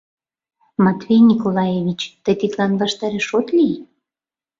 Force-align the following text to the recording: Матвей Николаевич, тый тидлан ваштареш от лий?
Матвей 0.85 1.21
Николаевич, 1.31 2.01
тый 2.23 2.35
тидлан 2.39 2.71
ваштареш 2.81 3.27
от 3.37 3.47
лий? 3.57 3.75